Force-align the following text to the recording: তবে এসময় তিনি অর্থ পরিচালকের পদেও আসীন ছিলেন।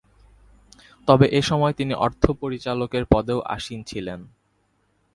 তবে 1.07 1.25
এসময় 1.31 1.73
তিনি 1.73 1.93
অর্থ 1.95 2.23
পরিচালকের 2.31 3.03
পদেও 3.05 3.39
আসীন 3.47 3.79
ছিলেন। 3.83 4.19